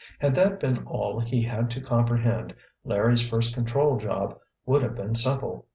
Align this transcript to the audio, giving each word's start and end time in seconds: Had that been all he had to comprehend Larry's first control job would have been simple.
Had 0.17 0.33
that 0.33 0.59
been 0.59 0.83
all 0.87 1.19
he 1.19 1.43
had 1.43 1.69
to 1.69 1.79
comprehend 1.79 2.55
Larry's 2.83 3.29
first 3.29 3.53
control 3.53 3.99
job 3.99 4.39
would 4.65 4.81
have 4.81 4.95
been 4.95 5.13
simple. 5.13 5.67